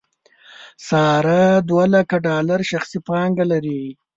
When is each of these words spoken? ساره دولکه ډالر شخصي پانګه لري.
ساره 0.87 1.43
دولکه 1.71 2.15
ډالر 2.25 2.59
شخصي 2.71 2.99
پانګه 3.07 3.45
لري. 3.51 3.83